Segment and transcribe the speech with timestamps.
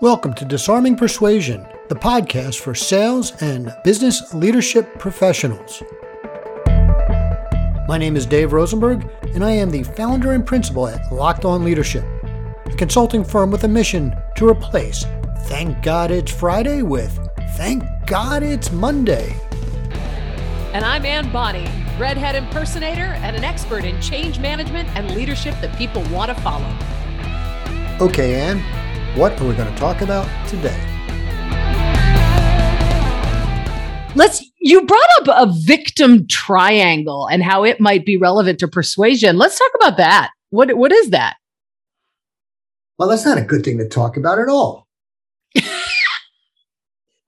[0.00, 5.82] Welcome to Disarming Persuasion, the podcast for sales and business leadership professionals.
[7.86, 11.66] My name is Dave Rosenberg, and I am the founder and principal at Locked On
[11.66, 12.02] Leadership,
[12.64, 15.04] a consulting firm with a mission to replace
[15.40, 17.18] Thank God It's Friday with
[17.50, 19.36] Thank God It's Monday.
[20.72, 25.76] And I'm Ann Bonny, redhead impersonator and an expert in change management and leadership that
[25.76, 26.74] people want to follow.
[28.00, 28.64] Okay, Ann,
[29.16, 30.78] what are we going to talk about today?
[34.14, 39.36] Let's you brought up a victim triangle and how it might be relevant to persuasion.
[39.36, 40.30] Let's talk about that.
[40.50, 41.36] What what is that?
[42.98, 44.86] Well, that's not a good thing to talk about at all.
[45.54, 45.64] then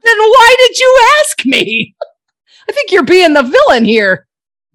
[0.02, 1.94] why did you ask me?
[2.68, 4.26] I think you're being the villain here.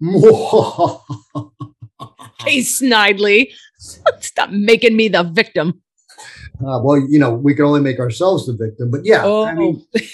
[2.40, 3.50] hey, Snidely.
[3.78, 5.82] Stop making me the victim.
[6.60, 9.44] Uh, well, you know, we can only make ourselves the victim, but yeah, oh.
[9.44, 10.10] I mean, it,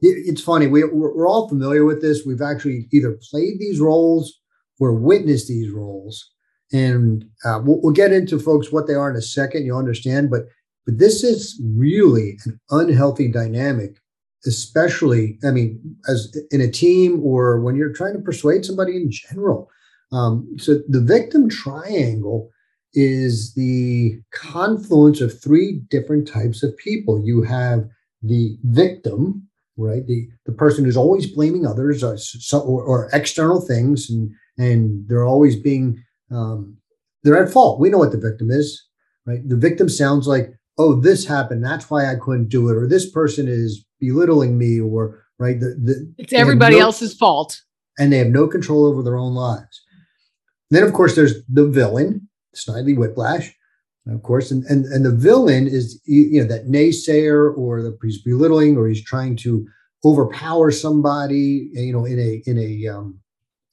[0.00, 0.66] it's funny.
[0.66, 2.24] We, we're all familiar with this.
[2.24, 4.40] We've actually either played these roles
[4.80, 6.30] or witnessed these roles,
[6.72, 9.66] and uh, we'll, we'll get into folks what they are in a second.
[9.66, 10.44] You'll understand, but
[10.86, 13.96] but this is really an unhealthy dynamic,
[14.46, 15.38] especially.
[15.46, 15.78] I mean,
[16.08, 19.70] as in a team or when you're trying to persuade somebody in general.
[20.12, 22.50] Um, so the victim triangle
[22.94, 27.24] is the confluence of three different types of people.
[27.24, 27.88] You have
[28.22, 30.06] the victim, right?
[30.06, 32.16] The the person who's always blaming others or,
[32.52, 36.76] uh, or, or external things, and and they're always being um,
[37.22, 37.80] they're at fault.
[37.80, 38.86] We know what the victim is,
[39.26, 39.40] right?
[39.46, 43.10] The victim sounds like, oh, this happened, that's why I couldn't do it, or this
[43.10, 45.58] person is belittling me, or right?
[45.58, 47.60] The, the, it's everybody no, else's fault,
[47.98, 49.82] and they have no control over their own lives.
[50.70, 53.54] then, of course, there's the villain, Snidely Whiplash,
[54.08, 58.22] of course, and, and and the villain is you know that naysayer or the he's
[58.22, 59.66] belittling or he's trying to
[60.04, 63.18] overpower somebody, you know, in a in a um,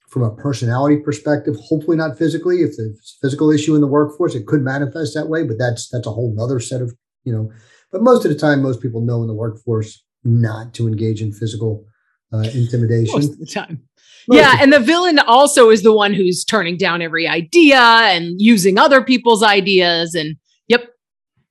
[0.10, 1.56] from a personality perspective.
[1.58, 2.58] Hopefully not physically.
[2.62, 6.08] If the physical issue in the workforce, it could manifest that way, but that's that's
[6.08, 6.94] a whole other set of
[7.24, 7.52] you know.
[7.92, 11.34] But most of the time, most people know in the workforce not to engage in
[11.34, 11.86] physical
[12.34, 13.16] uh, intimidation.
[13.20, 13.84] Most of the time.
[14.28, 18.78] Yeah, and the villain also is the one who's turning down every idea and using
[18.78, 20.36] other people's ideas and
[20.68, 20.90] yep.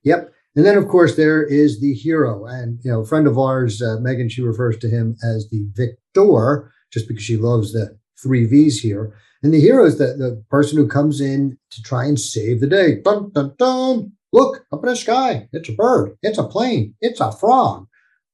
[0.03, 0.31] Yep.
[0.55, 3.81] And then of course there is the hero and you know a friend of ours
[3.81, 8.45] uh, Megan she refers to him as the victor just because she loves the 3
[8.45, 9.15] V's here.
[9.43, 12.67] And the hero is the, the person who comes in to try and save the
[12.67, 13.01] day.
[13.01, 14.11] Dun dun dun.
[14.31, 15.49] Look up in the sky.
[15.51, 16.15] It's a bird.
[16.21, 16.93] It's a plane.
[17.01, 17.87] It's a frog.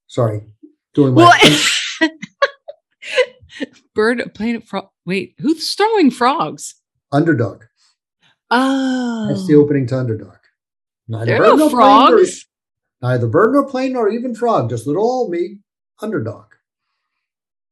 [0.07, 0.41] Sorry.
[0.93, 1.23] Doing my
[2.01, 2.09] well,
[3.97, 4.89] bird playing frog.
[5.05, 6.75] Wait, who's throwing frogs?
[7.11, 7.63] Underdog.
[8.51, 10.37] Oh, that's the opening to Underdog.
[11.07, 12.45] Neither there are no frogs.
[13.01, 14.69] Nor, neither bird nor plane nor even frog.
[14.69, 15.59] Just little old me,
[16.01, 16.45] Underdog.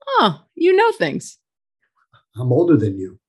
[0.07, 1.37] Oh, you know things.
[2.35, 3.19] I'm older than you.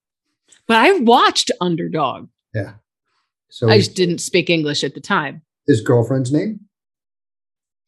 [0.66, 2.28] But I've watched Underdog.
[2.54, 2.74] Yeah.
[3.50, 5.42] So I just didn't speak English at the time.
[5.66, 6.60] His girlfriend's name?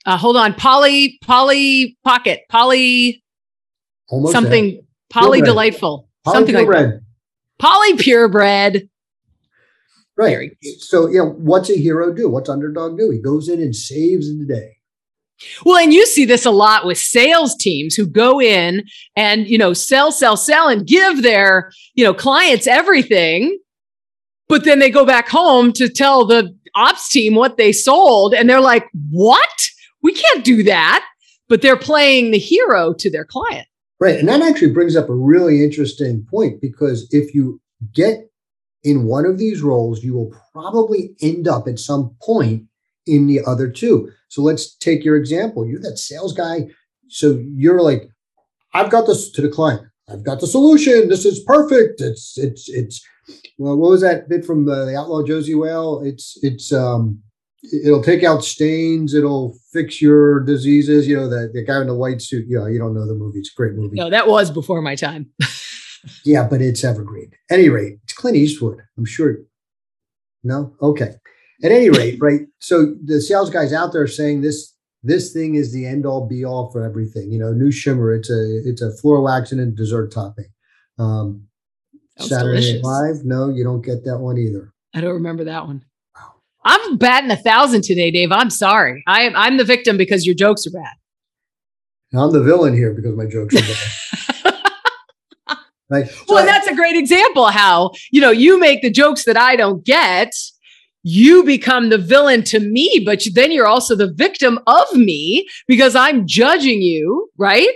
[0.06, 3.22] Uh, hold on, Polly, Polly Pocket, Polly.
[4.08, 4.82] Almost something there.
[5.10, 6.76] Polly delightful, something purebred.
[6.76, 7.00] like that.
[7.58, 8.88] Polly purebred.
[10.16, 10.50] Right.
[10.80, 12.28] So, yeah, what's a hero do?
[12.28, 13.10] What's underdog do?
[13.10, 14.78] He goes in and saves in the day.
[15.64, 19.56] Well, and you see this a lot with sales teams who go in and, you
[19.56, 23.58] know, sell, sell, sell and give their, you know, clients everything.
[24.48, 28.34] But then they go back home to tell the ops team what they sold.
[28.34, 29.68] And they're like, what?
[30.02, 31.06] We can't do that.
[31.48, 33.68] But they're playing the hero to their client.
[34.00, 34.16] Right.
[34.16, 37.60] And that actually brings up a really interesting point because if you
[37.92, 38.30] get
[38.84, 42.64] in one of these roles, you will probably end up at some point
[43.06, 44.10] in the other two.
[44.28, 45.66] So let's take your example.
[45.66, 46.68] You're that sales guy.
[47.08, 48.08] So you're like,
[48.72, 49.82] I've got this to the client.
[50.08, 51.08] I've got the solution.
[51.08, 52.00] This is perfect.
[52.00, 53.04] It's, it's, it's,
[53.58, 56.02] well, what was that bit from uh, the outlaw Josey Wale?
[56.04, 57.22] It's, it's, um,
[57.62, 61.94] it'll take out stains it'll fix your diseases you know the, the guy in the
[61.94, 63.96] white suit you know you don't know the movie it's a great movie.
[63.96, 65.30] No that was before my time.
[66.24, 67.32] Yeah but it's evergreen.
[67.50, 69.38] At any rate it's clint eastwood i'm sure.
[70.44, 70.76] No?
[70.80, 71.14] Okay.
[71.64, 75.72] At any rate right so the sales guys out there saying this this thing is
[75.72, 78.96] the end all be all for everything you know new shimmer it's a it's a
[78.96, 80.46] floor wax and dessert topping.
[80.98, 81.48] Um
[82.18, 83.24] saturday night live?
[83.24, 84.72] No you don't get that one either.
[84.94, 85.84] I don't remember that one
[86.70, 88.30] I'm batting a thousand today, Dave.
[88.30, 89.02] I'm sorry.
[89.06, 90.94] I, I'm the victim because your jokes are bad.
[92.14, 94.54] I'm the villain here because my jokes are bad.
[95.90, 96.08] right?
[96.08, 99.56] So well, that's a great example how, you know, you make the jokes that I
[99.56, 100.32] don't get.
[101.02, 105.94] you become the villain to me, but then you're also the victim of me because
[105.94, 107.68] I'm judging you, right?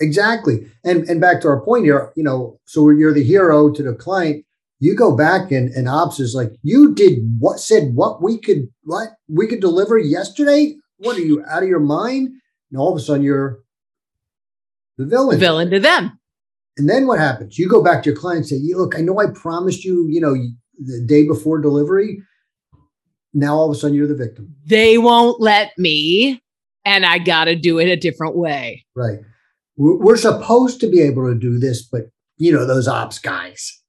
[0.00, 0.66] Exactly.
[0.84, 3.94] And and back to our point here, you know, so you're the hero to the
[3.94, 4.44] client.
[4.80, 8.68] You go back and, and ops is like, you did what said what we could
[8.82, 10.74] what we could deliver yesterday?
[10.96, 12.30] What are you out of your mind?
[12.70, 13.60] And all of a sudden you're
[14.96, 15.38] the villain.
[15.38, 16.18] The villain to them.
[16.78, 17.58] And then what happens?
[17.58, 20.20] You go back to your client and say, look, I know I promised you, you
[20.20, 20.34] know,
[20.78, 22.22] the day before delivery.
[23.34, 24.54] Now all of a sudden you're the victim.
[24.64, 26.42] They won't let me,
[26.84, 28.86] and I got to do it a different way.
[28.96, 29.18] Right.
[29.76, 33.79] We're supposed to be able to do this, but you know, those ops guys.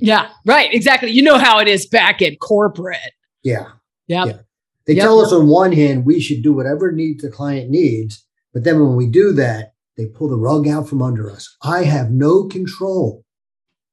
[0.00, 0.72] Yeah, right.
[0.72, 1.10] Exactly.
[1.10, 2.98] You know how it is back at corporate.
[3.42, 3.68] Yeah.
[4.08, 4.26] Yep.
[4.26, 4.38] Yeah.
[4.86, 5.04] They yep.
[5.04, 8.80] tell us on one hand we should do whatever needs the client needs, but then
[8.80, 11.56] when we do that, they pull the rug out from under us.
[11.62, 13.24] I have no control.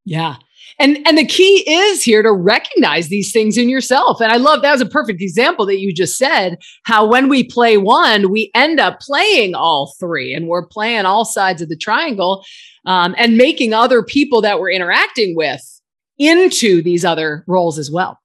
[0.05, 0.37] Yeah.
[0.79, 4.21] And and the key is here to recognize these things in yourself.
[4.21, 7.43] And I love that was a perfect example that you just said how when we
[7.43, 11.75] play one, we end up playing all three and we're playing all sides of the
[11.75, 12.45] triangle
[12.85, 15.76] um, and making other people that we're interacting with
[16.17, 18.19] into these other roles as well.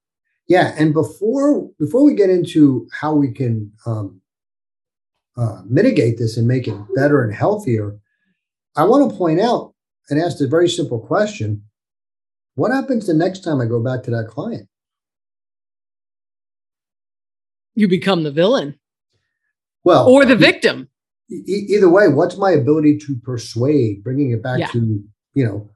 [0.47, 4.21] Yeah, and before before we get into how we can um,
[5.37, 7.97] uh, mitigate this and make it better and healthier,
[8.75, 9.73] I want to point out
[10.09, 11.63] and ask a very simple question
[12.55, 14.67] what happens the next time I go back to that client?
[17.73, 18.79] You become the villain.
[19.83, 20.89] Well, or the victim.
[21.31, 24.03] E- either way, what's my ability to persuade?
[24.03, 24.67] Bringing it back yeah.
[24.67, 25.03] to
[25.33, 25.69] you know,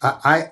[0.00, 0.50] I, I,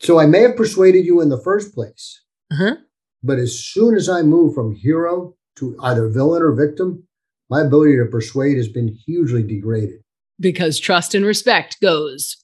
[0.00, 2.76] so I may have persuaded you in the first place, uh-huh.
[3.22, 7.04] but as soon as I move from hero to either villain or victim,
[7.50, 10.00] my ability to persuade has been hugely degraded.
[10.38, 12.36] Because trust and respect goes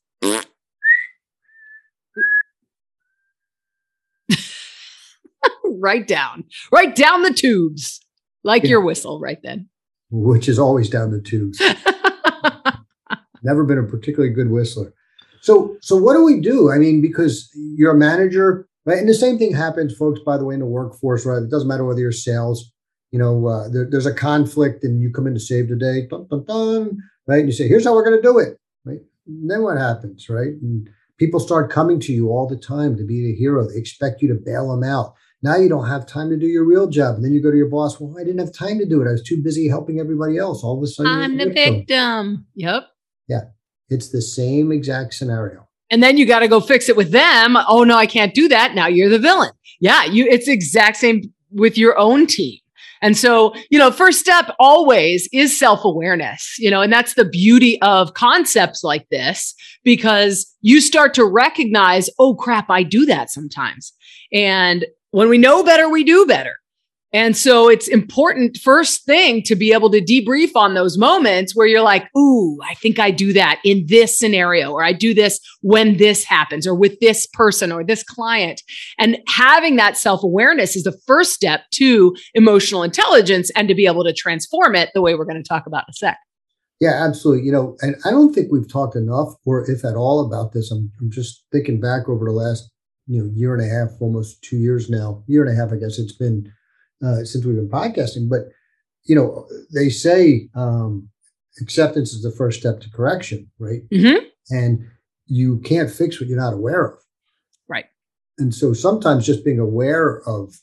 [5.65, 8.01] right down, right down the tubes,
[8.45, 8.71] like yeah.
[8.71, 9.69] your whistle right then.
[10.11, 11.61] Which is always down the tubes.
[13.43, 14.93] Never been a particularly good whistler.
[15.47, 16.73] So, so what do we do?
[16.73, 18.99] I mean, because you're a manager, right?
[18.99, 20.19] And the same thing happens, folks.
[20.27, 21.41] By the way, in the workforce, right?
[21.41, 22.73] It doesn't matter whether you're sales.
[23.13, 26.09] You know, uh, there, there's a conflict, and you come in to save the day,
[26.09, 26.99] dun, dun, dun,
[27.29, 27.39] right?
[27.39, 28.99] And you say, "Here's how we're going to do it," right?
[29.29, 30.55] And then what happens, right?
[30.61, 33.69] And people start coming to you all the time to be the hero.
[33.69, 35.15] They expect you to bail them out.
[35.43, 37.15] Now you don't have time to do your real job.
[37.15, 39.09] And then you go to your boss, well, I didn't have time to do it.
[39.09, 40.65] I was too busy helping everybody else.
[40.65, 41.75] All of a sudden, I'm the victim.
[41.75, 42.47] victim.
[42.57, 42.83] Yep.
[43.29, 43.41] Yeah.
[43.89, 45.67] It's the same exact scenario.
[45.91, 47.57] And then you got to go fix it with them.
[47.69, 48.75] Oh no, I can't do that.
[48.75, 49.53] Now you're the villain.
[49.81, 52.59] Yeah, you it's exact same with your own team.
[53.03, 57.25] And so, you know, first step always is self awareness, you know, and that's the
[57.25, 59.55] beauty of concepts like this
[59.85, 63.93] because you start to recognize, oh crap, I do that sometimes.
[64.33, 66.57] And when we know better, we do better.
[67.13, 71.67] And so it's important first thing to be able to debrief on those moments where
[71.67, 75.41] you're like, ooh, I think I do that in this scenario, or I do this
[75.63, 78.61] when this happens, or with this person or this client.
[78.99, 83.87] And having that self awareness is the first step to emotional intelligence and to be
[83.87, 86.19] able to transform it the way we're going to talk about in a sec.
[86.81, 87.47] Yeah, absolutely.
[87.47, 90.71] You know, and I don't think we've talked enough, or if at all, about this.
[90.71, 92.71] I'm, I'm just thinking back over the last
[93.07, 95.77] you know year and a half, almost two years now, year and a half, I
[95.77, 96.53] guess it's been
[97.05, 98.29] uh, since we've been podcasting.
[98.29, 98.49] But
[99.05, 101.09] you know, they say um,
[101.61, 103.89] acceptance is the first step to correction, right?
[103.91, 104.27] Mm-hmm.
[104.51, 104.87] And
[105.27, 106.99] you can't fix what you're not aware of,
[107.69, 107.87] right?
[108.39, 110.55] And so sometimes just being aware of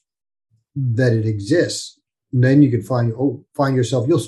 [0.75, 2.00] that it exists,
[2.32, 4.08] then you can find oh find yourself.
[4.08, 4.24] You'll.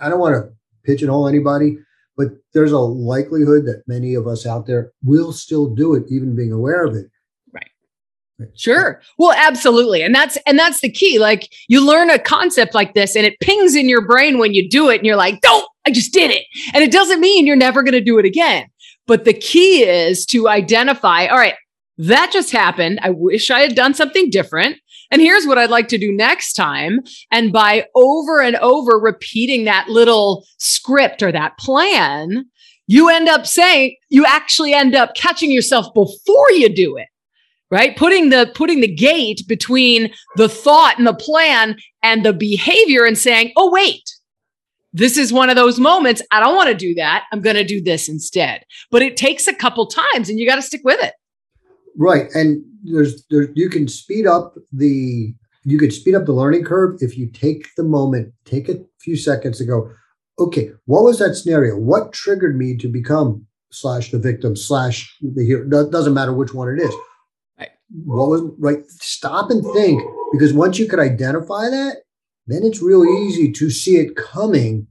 [0.00, 0.52] I don't want to
[0.84, 1.76] pigeonhole anybody,
[2.16, 6.36] but there's a likelihood that many of us out there will still do it, even
[6.36, 7.06] being aware of it.
[8.56, 9.00] Sure.
[9.18, 10.02] Well, absolutely.
[10.02, 11.18] And that's and that's the key.
[11.18, 14.68] Like you learn a concept like this and it pings in your brain when you
[14.68, 17.56] do it and you're like, "Don't, I just did it." And it doesn't mean you're
[17.56, 18.66] never going to do it again.
[19.06, 21.54] But the key is to identify, all right,
[21.98, 23.00] that just happened.
[23.02, 24.78] I wish I had done something different.
[25.10, 27.00] And here's what I'd like to do next time.
[27.30, 32.46] And by over and over repeating that little script or that plan,
[32.86, 37.08] you end up saying, you actually end up catching yourself before you do it
[37.72, 43.04] right putting the putting the gate between the thought and the plan and the behavior
[43.04, 44.08] and saying oh wait
[44.92, 47.64] this is one of those moments i don't want to do that i'm going to
[47.64, 51.02] do this instead but it takes a couple times and you got to stick with
[51.02, 51.14] it
[51.96, 56.64] right and there's there you can speed up the you could speed up the learning
[56.64, 59.90] curve if you take the moment, take a few seconds to go,
[60.38, 61.76] okay, what was that scenario?
[61.76, 65.68] What triggered me to become slash the victim slash the hero?
[65.88, 66.94] Doesn't matter which one it is.
[68.04, 68.78] What was right.
[68.88, 71.98] Stop and think because once you could identify that,
[72.46, 74.86] then it's real easy to see it coming.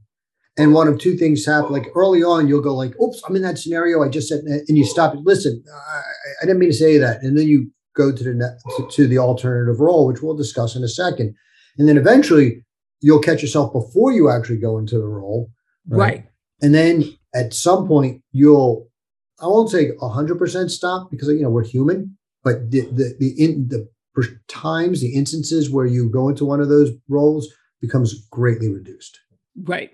[0.58, 1.72] And one of two things happen.
[1.72, 4.76] Like early on, you'll go like, "Oops, I'm in that scenario." I just said, and
[4.76, 5.20] you stop it.
[5.24, 6.00] Listen, I,
[6.42, 9.18] I didn't mean to say that, and then you go to the to, to the
[9.18, 11.34] alternative role, which we'll discuss in a second.
[11.78, 12.64] And then eventually,
[13.00, 15.50] you'll catch yourself before you actually go into the role,
[15.88, 15.98] right?
[15.98, 16.26] right.
[16.60, 17.04] And then
[17.34, 18.88] at some point, you'll
[19.40, 23.68] I won't say 100% stop because you know we're human, but the the the in
[23.68, 23.88] the
[24.48, 27.48] times the instances where you go into one of those roles
[27.80, 29.18] becomes greatly reduced.
[29.62, 29.90] Right.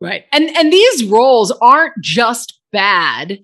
[0.00, 0.24] Right.
[0.32, 3.40] And and these roles aren't just bad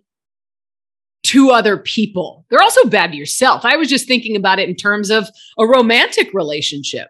[1.24, 2.44] to other people.
[2.50, 3.64] They're also bad to yourself.
[3.64, 5.28] I was just thinking about it in terms of
[5.58, 7.08] a romantic relationship.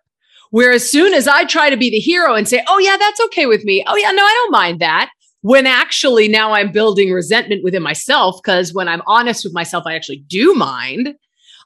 [0.51, 3.21] Where as soon as I try to be the hero and say, "Oh yeah, that's
[3.23, 3.85] okay with me.
[3.87, 5.11] Oh yeah, no, I don't mind that."
[5.43, 9.95] when actually now I'm building resentment within myself because when I'm honest with myself, I
[9.95, 11.15] actually do mind.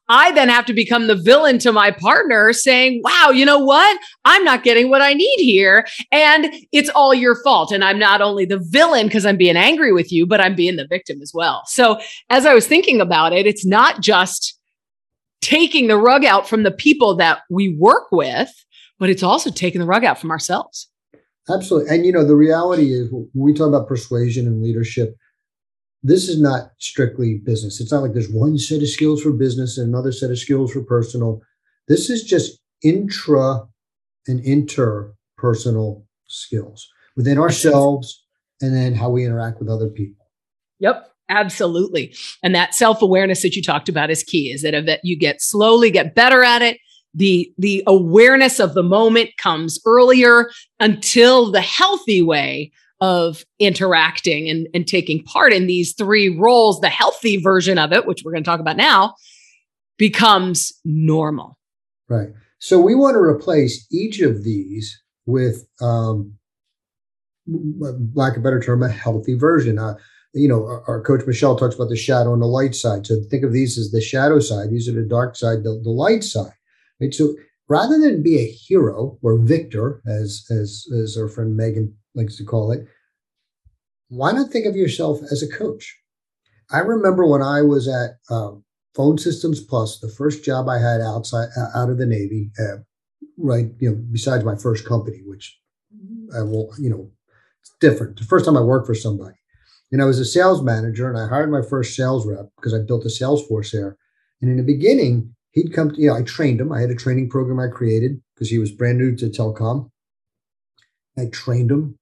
[0.09, 3.99] I then have to become the villain to my partner saying, wow, you know what?
[4.25, 5.87] I'm not getting what I need here.
[6.13, 7.73] And it's all your fault.
[7.73, 10.77] And I'm not only the villain because I'm being angry with you, but I'm being
[10.77, 11.63] the victim as well.
[11.67, 11.99] So
[12.31, 14.59] as I was thinking about it, it's not just
[15.41, 18.53] taking the rug out from the people that we work with,
[18.99, 20.89] but it's also taking the rug out from ourselves.
[21.49, 21.95] Absolutely.
[21.95, 25.17] And you know, the reality is we talk about persuasion and leadership,
[26.07, 27.81] this is not strictly business.
[27.81, 30.73] It's not like there's one set of skills for business and another set of skills
[30.73, 31.41] for personal.
[31.89, 33.63] This is just intra
[34.27, 38.25] and interpersonal skills within ourselves
[38.61, 40.27] and then how we interact with other people.
[40.79, 41.13] Yep.
[41.29, 42.15] Absolutely.
[42.45, 45.91] And that self-awareness that you talked about is key is that that you get slowly
[45.91, 46.79] get better at it
[47.15, 54.69] the the awareness of the moment comes earlier until the healthy way of interacting and,
[54.73, 58.43] and taking part in these three roles the healthy version of it which we're going
[58.43, 59.15] to talk about now
[59.99, 61.59] becomes normal.
[62.09, 62.29] Right.
[62.59, 66.35] So we want to replace each of these with um
[68.15, 69.79] lack of better term a healthy version.
[69.79, 69.95] Uh,
[70.35, 73.07] you know our, our, coach michelle talks about the shadow and the light side.
[73.07, 74.71] So think of these as the shadow side.
[74.71, 76.53] These are the dark side the, the light side.
[77.01, 77.15] Right?
[77.15, 77.35] So
[77.69, 82.45] rather than be a hero or victor, as as as our friend Megan likes to
[82.45, 82.87] call it,
[84.09, 85.99] why not think of yourself as a coach?
[86.71, 91.01] I remember when I was at um, Phone Systems Plus, the first job I had
[91.01, 92.79] outside out of the Navy, uh,
[93.37, 93.67] right?
[93.79, 95.59] You know, besides my first company, which
[96.35, 97.11] I will, you know,
[97.61, 98.19] it's different.
[98.19, 99.37] The first time I worked for somebody,
[99.93, 102.79] and I was a sales manager, and I hired my first sales rep because I
[102.79, 103.97] built a sales force there.
[104.41, 106.71] And in the beginning, he'd come to, you know, I trained him.
[106.71, 109.91] I had a training program I created because he was brand new to telecom.
[111.19, 111.99] I trained him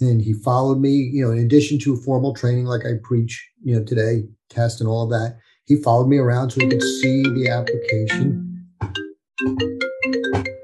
[0.00, 3.76] and he followed me, you know, in addition to formal training like I preach, you
[3.76, 5.36] know, today, test and all of that.
[5.66, 8.40] He followed me around so he could see the application.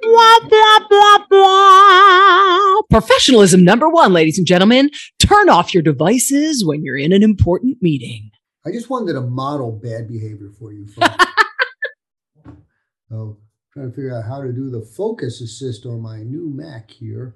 [0.03, 2.83] Blah, blah, blah, blah.
[2.91, 4.91] Professionalism number one, ladies and gentlemen.
[5.19, 8.31] Turn off your devices when you're in an important meeting.
[8.65, 10.87] I just wanted to model bad behavior for you.
[13.11, 13.38] So
[13.73, 17.35] trying to figure out how to do the focus assist on my new Mac here.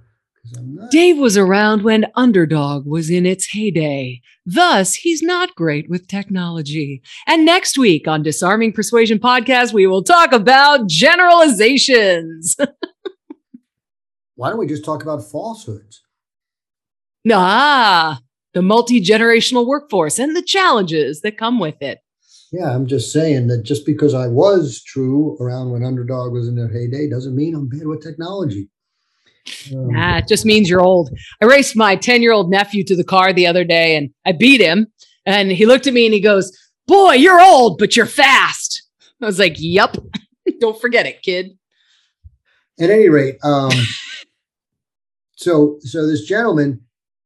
[0.60, 4.20] Not- Dave was around when Underdog was in its heyday.
[4.44, 7.02] Thus, he's not great with technology.
[7.26, 12.56] And next week on Disarming Persuasion Podcast, we will talk about generalizations.
[14.36, 16.02] Why don't we just talk about falsehoods?
[17.32, 18.20] Ah,
[18.52, 22.03] the multi generational workforce and the challenges that come with it.
[22.54, 26.54] Yeah, I'm just saying that just because I was true around when Underdog was in
[26.54, 28.68] their heyday doesn't mean I'm bad with technology.
[29.74, 31.10] Um, nah, it just means you're old.
[31.42, 34.30] I raced my 10 year old nephew to the car the other day and I
[34.30, 34.86] beat him.
[35.26, 36.56] And he looked at me and he goes,
[36.86, 38.88] Boy, you're old, but you're fast.
[39.20, 39.96] I was like, Yup.
[40.60, 41.58] Don't forget it, kid.
[42.78, 43.72] At any rate, um,
[45.34, 46.83] so so this gentleman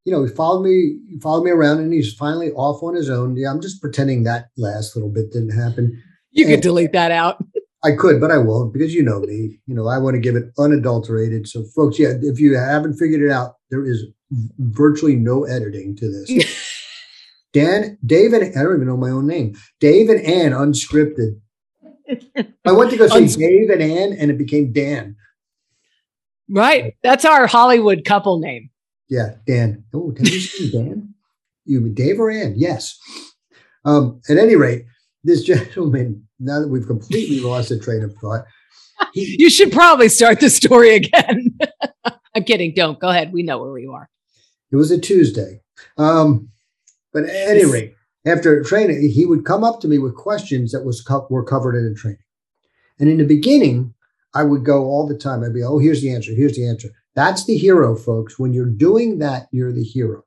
[0.08, 3.10] you know, he followed me, he followed me around, and he's finally off on his
[3.10, 3.36] own.
[3.36, 6.02] Yeah, I'm just pretending that last little bit didn't happen.
[6.30, 7.44] You and could delete that out.
[7.84, 9.60] I could, but I won't because you know me.
[9.66, 11.46] You know, I want to give it unadulterated.
[11.46, 14.02] So, folks, yeah, if you haven't figured it out, there is
[14.58, 16.88] virtually no editing to this.
[17.52, 19.56] Dan, Dave, and I don't even know my own name.
[19.78, 21.38] Dave and Ann, unscripted.
[22.64, 25.16] I went to go say Uns- Dave and Ann, and it became Dan.
[26.48, 26.94] Right.
[27.02, 28.70] That's our Hollywood couple name.
[29.08, 29.84] Yeah, Dan.
[29.94, 31.14] Oh, did you say Dan?
[31.64, 32.54] You mean Dave or Ann?
[32.56, 32.98] Yes.
[33.84, 34.84] Um, at any rate,
[35.24, 38.44] this gentleman, now that we've completely lost the train of thought,
[39.12, 41.58] he, you should probably start the story again.
[42.34, 42.74] I'm kidding.
[42.74, 43.32] Don't go ahead.
[43.32, 44.08] We know where you are.
[44.70, 45.60] It was a Tuesday.
[45.96, 46.48] Um,
[47.12, 47.94] but at any rate,
[48.26, 51.76] after training, he would come up to me with questions that was co- were covered
[51.76, 52.18] in the training.
[52.98, 53.94] And in the beginning,
[54.34, 55.42] I would go all the time.
[55.42, 56.32] I'd be, oh, here's the answer.
[56.32, 56.88] Here's the answer.
[57.18, 58.38] That's the hero, folks.
[58.38, 60.18] When you're doing that, you're the hero.
[60.20, 60.24] At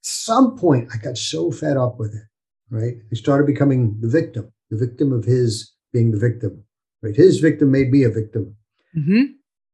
[0.00, 2.22] Some point, I got so fed up with it,
[2.70, 2.94] right?
[3.12, 6.64] I started becoming the victim, the victim of his being the victim,
[7.02, 7.14] right?
[7.14, 8.56] His victim made me a victim.
[8.96, 9.24] Mm-hmm.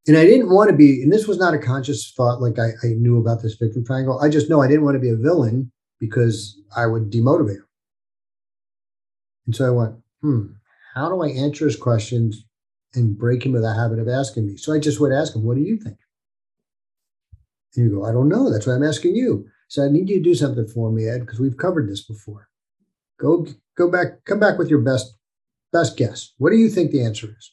[0.08, 2.70] And I didn't want to be, and this was not a conscious thought like I,
[2.82, 4.18] I knew about this victim triangle.
[4.20, 5.70] I just know I didn't want to be a villain
[6.00, 7.68] because I would demotivate him.
[9.46, 10.46] And so I went, hmm,
[10.96, 12.44] how do I answer his questions
[12.94, 14.56] and break him of the habit of asking me?
[14.56, 15.98] So I just would ask him, what do you think?
[17.74, 18.50] And you go, I don't know.
[18.50, 19.46] That's why I'm asking you.
[19.68, 22.48] So I need you to do something for me, Ed, because we've covered this before.
[23.18, 25.16] Go go back, come back with your best
[25.72, 26.32] best guess.
[26.38, 27.52] What do you think the answer is?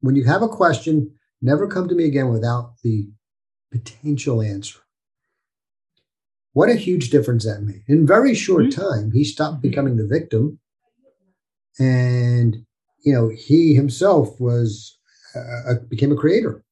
[0.00, 1.12] When you have a question,
[1.42, 3.08] never come to me again without the
[3.72, 4.78] potential answer.
[6.52, 7.82] What a huge difference that made.
[7.86, 8.80] In very short mm-hmm.
[8.80, 9.68] time, he stopped mm-hmm.
[9.68, 10.58] becoming the victim.
[11.78, 12.64] And,
[13.04, 14.98] you know, he himself was,
[15.34, 16.62] uh, became a creator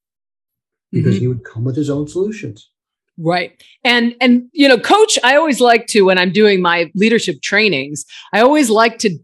[0.91, 1.21] because mm-hmm.
[1.21, 2.69] he would come with his own solutions.
[3.17, 3.61] Right.
[3.83, 8.05] And and you know, coach, I always like to when I'm doing my leadership trainings,
[8.33, 9.17] I always like to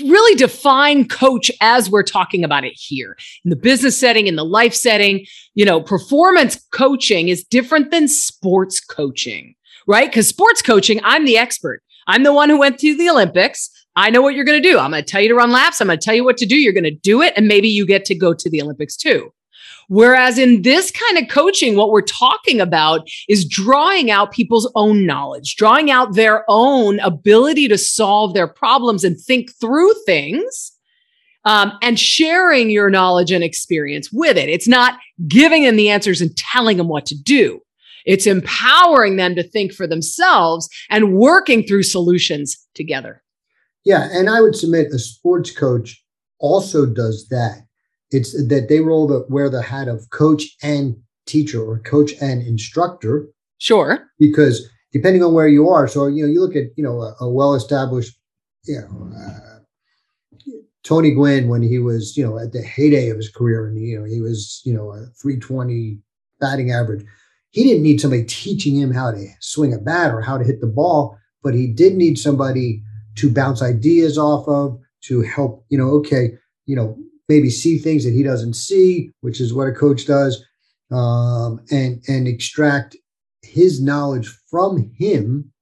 [0.00, 4.44] really define coach as we're talking about it here in the business setting, in the
[4.44, 5.24] life setting.
[5.54, 9.54] You know, performance coaching is different than sports coaching,
[9.86, 10.10] right?
[10.10, 11.82] Because sports coaching, I'm the expert.
[12.06, 13.70] I'm the one who went to the Olympics.
[13.96, 14.78] I know what you're going to do.
[14.78, 15.80] I'm going to tell you to run laps.
[15.80, 16.56] I'm going to tell you what to do.
[16.56, 17.32] You're going to do it.
[17.36, 19.32] And maybe you get to go to the Olympics too.
[19.88, 25.06] Whereas in this kind of coaching, what we're talking about is drawing out people's own
[25.06, 30.72] knowledge, drawing out their own ability to solve their problems and think through things.
[31.44, 34.50] Um, and sharing your knowledge and experience with it.
[34.50, 37.60] It's not giving them the answers and telling them what to do.
[38.04, 43.22] It's empowering them to think for themselves and working through solutions together.
[43.84, 44.08] Yeah.
[44.12, 46.02] And I would submit a sports coach
[46.38, 47.67] also does that
[48.10, 50.96] it's that they roll the wear the hat of coach and
[51.26, 53.28] teacher or coach and instructor.
[53.58, 54.06] Sure.
[54.18, 57.14] Because depending on where you are, so you know, you look at you know a,
[57.20, 58.16] a well-established,
[58.64, 59.58] you know, uh,
[60.84, 63.98] Tony Gwynn when he was you know at the heyday of his career, and you
[63.98, 65.98] know he was you know a 320
[66.40, 67.04] batting average.
[67.50, 70.60] He didn't need somebody teaching him how to swing a bat or how to hit
[70.60, 72.82] the ball, but he did need somebody
[73.16, 75.64] to bounce ideas off of to help.
[75.68, 76.32] You know, okay,
[76.66, 76.96] you know,
[77.28, 80.44] maybe see things that he doesn't see, which is what a coach does,
[80.90, 82.96] um, and and extract
[83.42, 85.52] his knowledge from him,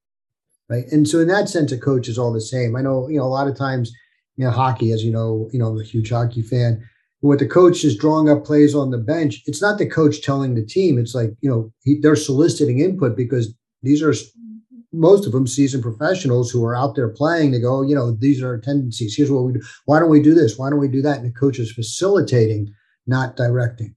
[0.69, 0.85] right?
[0.91, 2.77] And so in that sense, a coach is all the same.
[2.77, 3.93] I know, you know, a lot of times,
[4.37, 6.83] you know, hockey, as you know, you know, I'm a huge hockey fan.
[7.21, 10.55] What the coach is drawing up plays on the bench, it's not the coach telling
[10.55, 10.99] the team.
[10.99, 13.53] It's like, you know, he, they're soliciting input because
[13.83, 14.15] these are
[14.97, 18.13] most of them seasoned professionals who are out there playing to go, oh, you know,
[18.13, 19.15] these are our tendencies.
[19.17, 19.61] Here's what we do.
[19.85, 20.59] Why don't we do this?
[20.59, 21.19] Why don't we do that?
[21.19, 22.73] And the coach is facilitating,
[23.07, 23.95] not directing.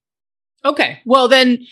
[0.66, 1.00] Okay.
[1.06, 1.66] Well, then,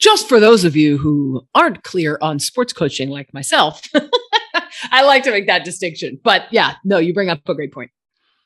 [0.00, 3.82] just for those of you who aren't clear on sports coaching like myself,
[4.90, 6.18] I like to make that distinction.
[6.22, 7.90] But yeah, no, you bring up a great point.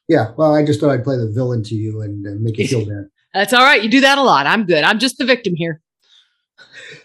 [0.08, 0.32] Yeah.
[0.36, 2.86] Well, I just thought I'd play the villain to you and, and make you feel
[2.88, 3.08] bad.
[3.34, 3.82] That's all right.
[3.82, 4.46] You do that a lot.
[4.46, 4.84] I'm good.
[4.84, 5.80] I'm just the victim here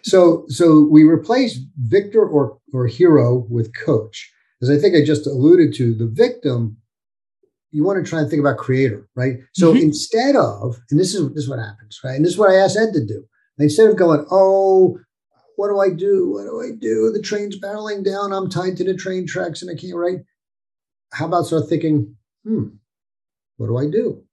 [0.01, 4.31] so so we replace victor or or hero with coach.
[4.61, 6.77] As i think i just alluded to the victim
[7.71, 9.37] you want to try and think about creator right?
[9.53, 9.81] So mm-hmm.
[9.81, 12.15] instead of and this is this is what happens right?
[12.15, 13.25] And this is what i asked ed to do.
[13.57, 14.97] Instead of going oh
[15.55, 16.31] what do i do?
[16.31, 17.11] What do i do?
[17.11, 18.31] The train's barreling down.
[18.31, 20.19] I'm tied to the train tracks and i can't write.
[21.13, 22.67] How about start thinking hmm
[23.57, 24.23] what do i do?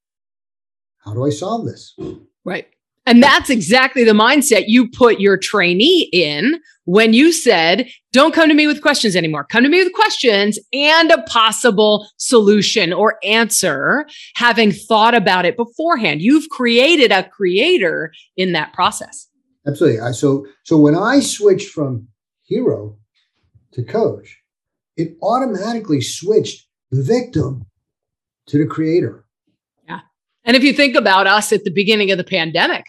[0.99, 1.97] How do i solve this?
[2.45, 2.69] Right
[3.11, 8.49] and that's exactly the mindset you put your trainee in when you said, don't come
[8.49, 9.43] to me with questions anymore.
[9.43, 15.57] Come to me with questions and a possible solution or answer, having thought about it
[15.57, 16.23] beforehand.
[16.23, 19.27] You've created a creator in that process.
[19.67, 20.13] Absolutely.
[20.13, 22.07] So, so when I switched from
[22.45, 22.97] hero
[23.73, 24.39] to coach,
[24.97, 27.67] it automatically switched the victim
[28.47, 29.25] to the creator.
[29.89, 30.03] Yeah.
[30.45, 32.85] And if you think about us at the beginning of the pandemic,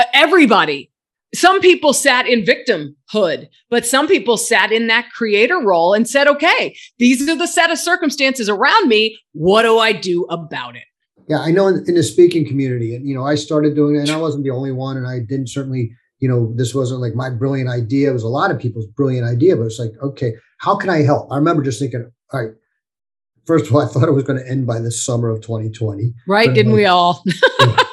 [0.00, 0.90] Uh, everybody.
[1.34, 6.26] Some people sat in victimhood, but some people sat in that creator role and said,
[6.26, 9.18] okay, these are the set of circumstances around me.
[9.32, 10.84] What do I do about it?
[11.28, 14.00] Yeah, I know in, in the speaking community, and you know, I started doing it,
[14.00, 17.14] and I wasn't the only one, and I didn't certainly, you know, this wasn't like
[17.14, 18.08] my brilliant idea.
[18.08, 21.02] It was a lot of people's brilliant idea, but it's like, okay, how can I
[21.02, 21.30] help?
[21.30, 22.54] I remember just thinking, all right,
[23.44, 26.14] first of all, I thought it was going to end by the summer of 2020.
[26.26, 26.54] Right?
[26.54, 27.22] Didn't like, we all?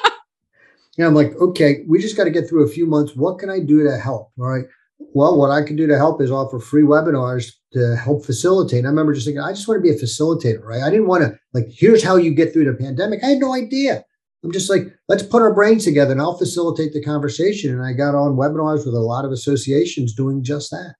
[0.98, 3.14] And I'm like, okay, we just got to get through a few months.
[3.14, 4.32] What can I do to help?
[4.38, 4.64] All right.
[5.12, 8.84] well, what I can do to help is offer free webinars to help facilitate.
[8.84, 10.82] I remember just thinking, I just want to be a facilitator, right?
[10.82, 13.22] I didn't want to like, here's how you get through the pandemic.
[13.22, 14.04] I had no idea.
[14.44, 17.72] I'm just like, let's put our brains together and I'll facilitate the conversation.
[17.72, 20.94] And I got on webinars with a lot of associations doing just that.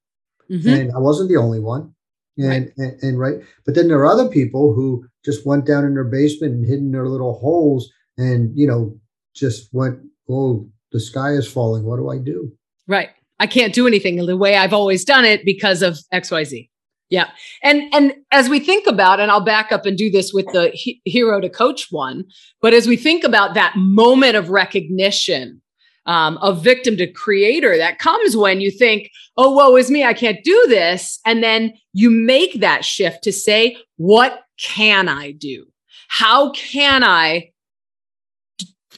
[0.50, 0.68] Mm-hmm.
[0.68, 1.94] And I wasn't the only one.
[2.36, 2.72] And, right.
[2.76, 3.36] And, and right.
[3.64, 6.78] But then there are other people who just went down in their basement and hid
[6.78, 8.98] in their little holes and, you know,
[9.38, 11.84] just went, oh, the sky is falling.
[11.84, 12.52] What do I do?
[12.86, 13.10] Right.
[13.40, 16.68] I can't do anything the way I've always done it because of XYZ.
[17.10, 17.30] Yeah.
[17.62, 20.70] And and as we think about and I'll back up and do this with the
[20.74, 22.24] he- hero to coach one,
[22.60, 25.62] but as we think about that moment of recognition
[26.04, 30.14] um, of victim to creator that comes when you think, oh, woe is me, I
[30.14, 31.20] can't do this.
[31.24, 35.66] And then you make that shift to say, what can I do?
[36.08, 37.50] How can I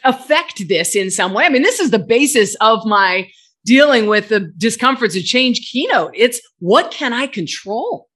[0.05, 1.45] affect this in some way?
[1.45, 3.29] I mean, this is the basis of my
[3.65, 6.13] dealing with the discomforts of change keynote.
[6.15, 8.09] It's what can I control?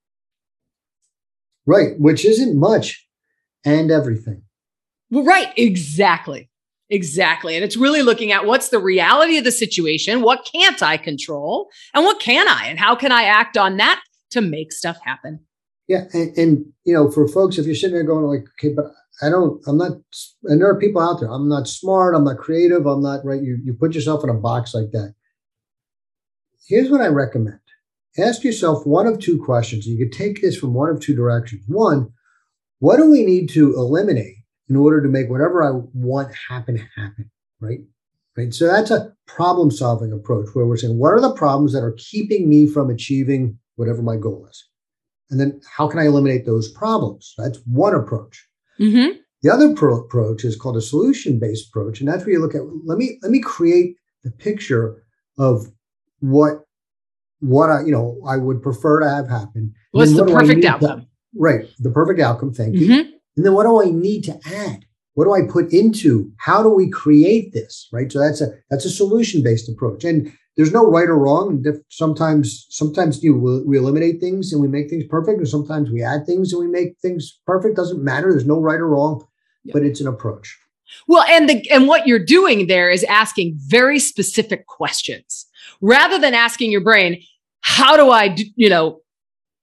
[1.66, 3.06] Right, which isn't much
[3.64, 4.42] and everything.
[5.10, 6.50] Well, right, exactly.
[6.90, 7.56] Exactly.
[7.56, 11.68] And it's really looking at what's the reality of the situation, what can't I control,
[11.94, 15.40] and what can I, and how can I act on that to make stuff happen.
[15.88, 18.86] Yeah, and, and you know, for folks, if you're sitting there going like, okay, but
[19.22, 19.92] I don't, I'm not,
[20.44, 21.30] and there are people out there.
[21.30, 22.14] I'm not smart.
[22.14, 22.86] I'm not creative.
[22.86, 23.42] I'm not right.
[23.42, 25.14] You you put yourself in a box like that.
[26.68, 27.60] Here's what I recommend:
[28.18, 29.86] ask yourself one of two questions.
[29.86, 31.62] You could take this from one of two directions.
[31.68, 32.12] One,
[32.80, 34.36] what do we need to eliminate
[34.68, 37.80] in order to make whatever I want happen happen, right?
[38.36, 38.52] Right.
[38.52, 41.94] So that's a problem solving approach where we're saying, what are the problems that are
[41.96, 44.68] keeping me from achieving whatever my goal is?
[45.30, 47.32] And then how can I eliminate those problems?
[47.38, 48.44] That's one approach.
[48.80, 49.18] Mm-hmm.
[49.42, 52.00] The other pro- approach is called a solution based approach.
[52.00, 55.02] And that's where you look at, let me, let me create the picture
[55.38, 55.66] of
[56.20, 56.64] what,
[57.40, 59.74] what I, you know, I would prefer to have happen.
[59.90, 61.00] What's the perfect outcome?
[61.02, 61.06] To,
[61.36, 61.66] right.
[61.78, 62.54] The perfect outcome.
[62.54, 62.92] Thank mm-hmm.
[62.92, 63.00] you.
[63.36, 64.86] And then what do I need to add?
[65.14, 66.32] What do I put into?
[66.38, 67.88] How do we create this?
[67.92, 68.10] Right.
[68.10, 70.04] So that's a that's a solution based approach.
[70.04, 71.64] And there's no right or wrong.
[71.90, 76.26] Sometimes sometimes you we eliminate things and we make things perfect, or sometimes we add
[76.26, 77.76] things and we make things perfect.
[77.76, 78.30] Doesn't matter.
[78.30, 79.24] There's no right or wrong,
[79.72, 80.58] but it's an approach.
[81.08, 85.46] Well, and the and what you're doing there is asking very specific questions
[85.80, 87.22] rather than asking your brain,
[87.60, 89.00] "How do I, do, you know,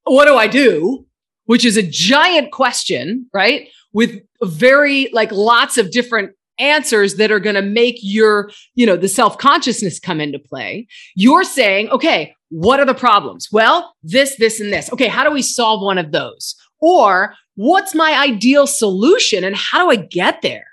[0.04, 1.06] what do I do?"
[1.52, 3.68] which is a giant question, right?
[3.92, 8.96] With very like lots of different answers that are going to make your, you know,
[8.96, 10.88] the self consciousness come into play.
[11.16, 13.50] You're saying, okay, what are the problems?
[13.52, 14.92] Well, this, this, and this.
[14.92, 16.56] Okay, how do we solve one of those?
[16.80, 20.66] Or what's my ideal solution and how do I get there?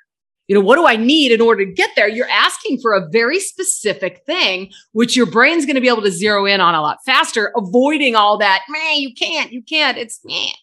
[0.49, 2.09] You know, what do I need in order to get there?
[2.09, 6.11] You're asking for a very specific thing, which your brain's going to be able to
[6.11, 10.21] zero in on a lot faster, avoiding all that, man, you can't, you can't, it's
[10.25, 10.55] man.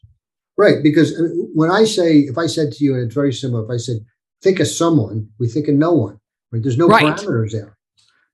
[0.58, 0.82] Right.
[0.82, 3.70] Because uh, when I say, if I said to you, and it's very similar, if
[3.70, 3.98] I said,
[4.46, 6.20] think of someone, we think of no one,
[6.52, 6.62] right?
[6.62, 7.04] There's no right.
[7.04, 7.76] parameters there.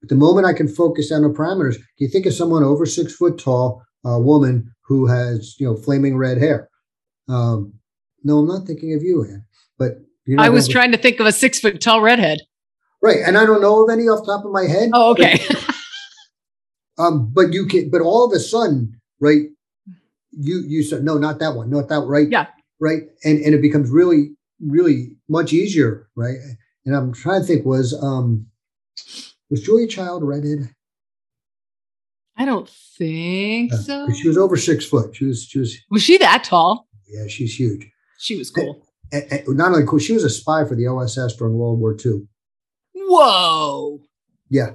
[0.01, 2.85] But the moment I can focus on the parameters, can you think of someone over
[2.85, 6.69] six foot tall, a woman who has, you know, flaming red hair?
[7.29, 7.73] Um,
[8.23, 9.45] no, I'm not thinking of you, Ann.
[9.79, 9.93] But
[10.37, 12.39] I was trying to think of a six foot tall redhead.
[13.01, 14.91] Right, and I don't know of any off top of my head.
[14.93, 15.39] Oh, okay.
[15.47, 17.89] But, um, but you can.
[17.89, 19.43] But all of a sudden, right?
[20.31, 22.27] You you said no, not that one, not that right.
[22.29, 22.47] Yeah.
[22.79, 26.37] Right, and and it becomes really really much easier, right?
[26.85, 28.47] And I'm trying to think was um
[29.49, 30.73] was Julia Child redhead?
[32.37, 34.07] I don't think uh, so.
[34.13, 35.15] She was over six foot.
[35.15, 36.87] She was she was was she that tall?
[37.07, 37.89] Yeah, she's huge.
[38.17, 41.35] She was cool and, and not only cool, she was a spy for the OSS
[41.35, 42.23] during World War II.
[42.95, 44.01] Whoa.
[44.49, 44.71] Yeah.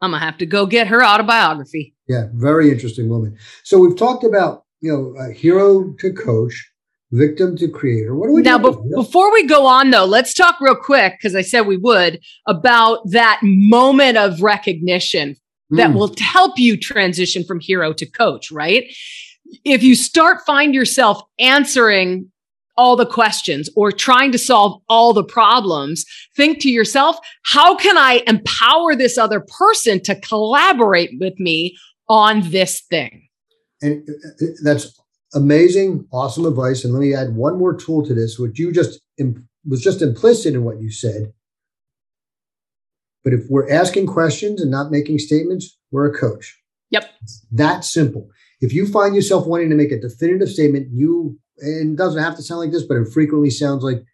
[0.00, 1.94] I'm gonna have to go get her autobiography.
[2.06, 3.36] Yeah, very interesting woman.
[3.64, 6.70] So we've talked about you know a hero to coach,
[7.12, 8.14] victim to creator.
[8.14, 8.58] What do we now?
[8.58, 12.20] Be- before we go on, though, let's talk real quick because I said we would
[12.46, 15.36] about that moment of recognition
[15.70, 15.94] that mm.
[15.94, 18.50] will help you transition from hero to coach.
[18.50, 18.84] Right?
[19.64, 22.30] If you start find yourself answering
[22.76, 26.04] all the questions or trying to solve all the problems,
[26.36, 31.76] think to yourself, how can I empower this other person to collaborate with me
[32.08, 33.28] on this thing?
[33.80, 35.00] And uh, uh, that's
[35.36, 36.84] amazing, awesome advice.
[36.84, 39.00] And let me add one more tool to this, which you just
[39.64, 41.32] was just implicit in what you said.
[43.22, 46.60] But if we're asking questions and not making statements, we're a coach.
[46.90, 47.10] Yep.
[47.50, 48.30] that simple.
[48.60, 52.36] If you find yourself wanting to make a definitive statement, you and it doesn't have
[52.36, 54.04] to sound like this, but it frequently sounds like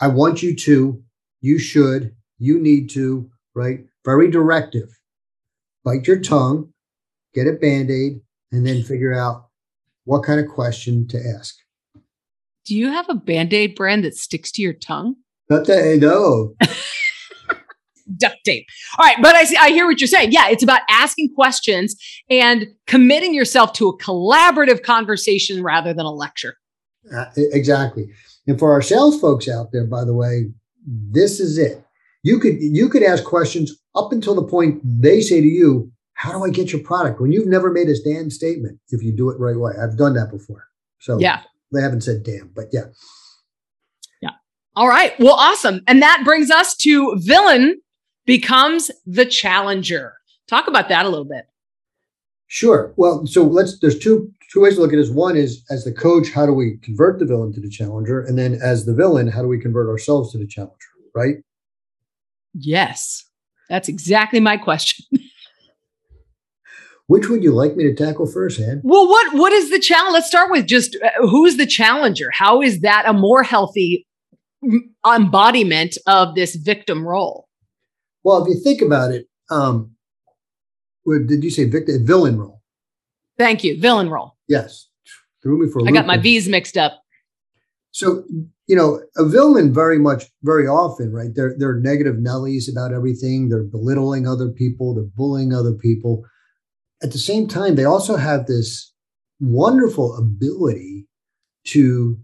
[0.00, 1.02] I want you to,
[1.40, 3.80] you should, you need to, right?
[4.04, 4.88] Very directive.
[5.84, 6.72] bite your tongue,
[7.34, 8.20] get a band aid,
[8.50, 9.46] and then figure out
[10.04, 11.56] what kind of question to ask.
[12.64, 15.16] Do you have a band aid brand that sticks to your tongue?
[15.48, 16.54] Not that I know.
[18.16, 18.66] duct tape.
[18.98, 20.32] All right, but I see, I hear what you're saying.
[20.32, 21.96] Yeah, it's about asking questions
[22.30, 26.56] and committing yourself to a collaborative conversation rather than a lecture.
[27.14, 28.06] Uh, exactly.
[28.46, 30.46] And for our sales folks out there, by the way,
[30.86, 31.84] this is it.
[32.22, 35.90] You could you could ask questions up until the point they say to you,
[36.22, 39.12] "How do I get your product?" When you've never made a damn statement, if you
[39.12, 39.72] do it right way.
[39.82, 40.68] I've done that before.
[41.00, 42.86] So yeah, they haven't said damn, but yeah.
[44.20, 44.30] Yeah.
[44.76, 45.18] All right.
[45.18, 45.80] Well, awesome.
[45.88, 47.80] And that brings us to villain
[48.24, 50.14] becomes the challenger.
[50.46, 51.46] Talk about that a little bit.
[52.46, 52.92] Sure.
[52.96, 55.10] Well, so let's there's two two ways to look at this.
[55.10, 58.20] One is as the coach, how do we convert the villain to the challenger?
[58.20, 60.76] And then as the villain, how do we convert ourselves to the challenger?
[61.14, 61.36] Right?
[62.54, 63.24] Yes.
[63.68, 65.06] That's exactly my question.
[67.12, 68.80] Which would you like me to tackle first, Ann?
[68.82, 70.14] Well, what what is the challenge?
[70.14, 72.30] Let's start with just uh, who's the challenger?
[72.30, 74.06] How is that a more healthy
[75.06, 77.50] embodiment of this victim role?
[78.24, 79.90] Well, if you think about it, um,
[81.02, 82.62] what did you say victim villain role?
[83.36, 84.38] Thank you, villain role.
[84.48, 84.88] Yes,
[85.42, 85.86] threw me for.
[85.86, 87.02] I got my V's mixed up.
[87.90, 88.24] So
[88.66, 91.28] you know, a villain very much, very often, right?
[91.34, 93.50] They're they're negative Nellies about everything.
[93.50, 94.94] They're belittling other people.
[94.94, 96.24] They're bullying other people.
[97.02, 98.92] At the same time, they also have this
[99.40, 101.08] wonderful ability
[101.64, 102.18] to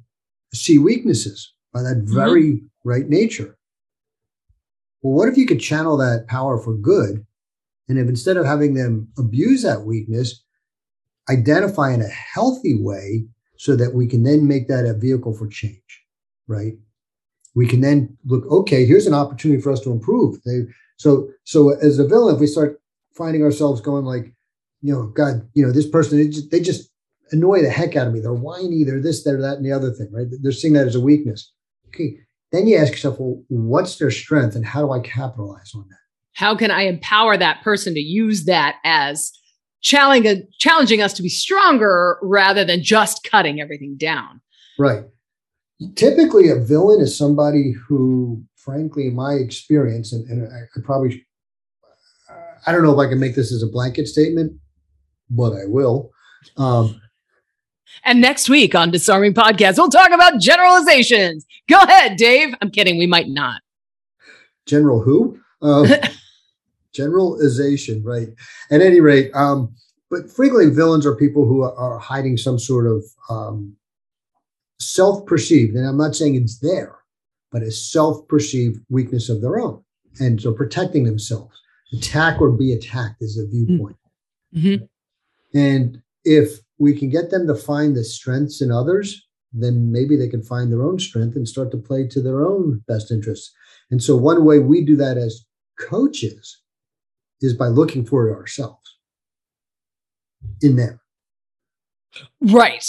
[0.55, 2.15] see weaknesses by that mm-hmm.
[2.15, 2.89] very mm-hmm.
[2.89, 3.57] right nature.
[5.03, 7.25] Well, what if you could channel that power for good?
[7.89, 10.43] And if instead of having them abuse that weakness,
[11.31, 15.47] identify in a healthy way so that we can then make that a vehicle for
[15.47, 16.05] change,
[16.47, 16.75] right?
[17.55, 20.41] We can then look, okay, here's an opportunity for us to improve.
[20.45, 20.63] They,
[20.97, 22.81] so, so as a villain, if we start
[23.15, 24.33] finding ourselves going like,
[24.81, 26.91] you know, God, you know, this person, they just, they just
[27.33, 28.21] annoy the heck out of me.
[28.21, 30.27] They're whiny, they're this, they're that, and the other thing, right?
[30.43, 31.53] They're seeing that as a weakness.
[31.89, 32.17] Okay,
[32.53, 35.97] then you ask yourself, well, what's their strength and how do I capitalize on that?
[36.35, 39.33] How can I empower that person to use that as
[39.81, 44.41] challenging, challenging us to be stronger rather than just cutting everything down?
[44.79, 45.05] Right.
[45.97, 51.27] Typically, a villain is somebody who, frankly, in my experience, and, and I, I probably,
[52.67, 54.53] I don't know if I can make this as a blanket statement,
[55.31, 56.11] but I will.
[56.57, 57.01] Um,
[58.05, 61.47] and next week on Disarming Podcast, we'll talk about generalizations.
[61.69, 62.55] Go ahead, Dave.
[62.61, 62.99] I'm kidding.
[62.99, 63.61] We might not.
[64.67, 65.39] General who?
[65.61, 65.97] Uh,
[66.95, 68.29] generalization, right?
[68.71, 69.75] At any rate, um,
[70.11, 73.77] but frequently villains are people who are hiding some sort of um,
[74.81, 76.97] self-perceived, and I'm not saying it's there,
[77.53, 79.83] but a self-perceived weakness of their own,
[80.19, 81.55] and so protecting themselves.
[81.93, 83.97] Attack or be attacked is a viewpoint.
[84.55, 84.85] Mm-hmm.
[85.55, 90.29] And if we can get them to find the strengths in others, then maybe they
[90.29, 93.53] can find their own strength and start to play to their own best interests.
[93.91, 95.47] And so, one way we do that as
[95.79, 96.61] coaches
[97.41, 98.99] is by looking for it ourselves
[100.61, 101.01] in them.
[102.41, 102.85] Right.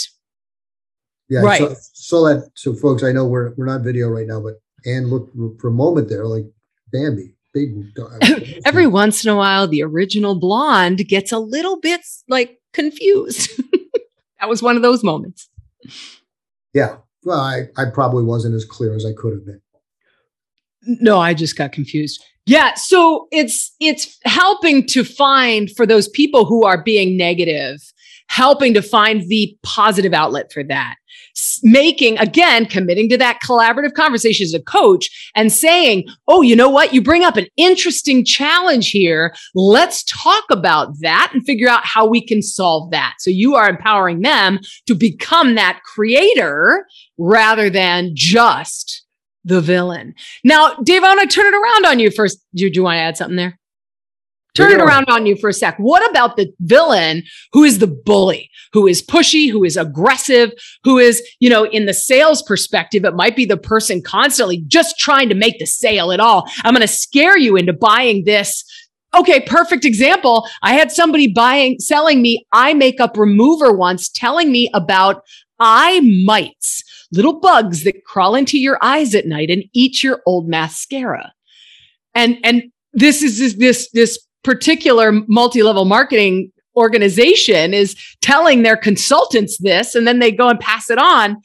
[1.28, 1.40] Yeah.
[1.40, 1.58] Right.
[1.58, 5.08] So, so that so folks, I know we're we're not video right now, but and
[5.08, 6.44] look for a moment there, like
[6.92, 7.74] Bambi, big.
[8.64, 13.50] Every once in a while, the original blonde gets a little bit like confused.
[14.40, 15.48] that was one of those moments.
[16.72, 16.96] Yeah.
[17.24, 19.60] Well, I, I probably wasn't as clear as I could have been.
[20.82, 22.24] No, I just got confused.
[22.46, 27.76] Yeah, so it's it's helping to find for those people who are being negative,
[28.28, 30.96] helping to find the positive outlet for that
[31.62, 36.68] making again committing to that collaborative conversation as a coach and saying oh you know
[36.68, 36.92] what?
[36.92, 39.34] You bring up an interesting challenge here.
[39.54, 43.14] Let's talk about that and figure out how we can solve that.
[43.18, 46.86] So you are empowering them to become that creator
[47.18, 49.04] rather than just
[49.44, 50.14] the villain.
[50.44, 52.44] Now dave i want to turn it around on you first.
[52.54, 53.59] Do, do you want to add something there
[54.54, 55.76] Turn it around on you for a sec.
[55.78, 60.50] What about the villain who is the bully, who is pushy, who is aggressive,
[60.82, 64.98] who is, you know, in the sales perspective, it might be the person constantly just
[64.98, 66.48] trying to make the sale at all.
[66.64, 68.64] I'm going to scare you into buying this.
[69.14, 70.46] Okay, perfect example.
[70.62, 75.22] I had somebody buying, selling me eye makeup remover once, telling me about
[75.58, 76.82] eye mites,
[77.12, 81.32] little bugs that crawl into your eyes at night and eat your old mascara.
[82.14, 89.58] And, and this is this, this, this particular multi-level marketing organization is telling their consultants
[89.58, 91.36] this and then they go and pass it on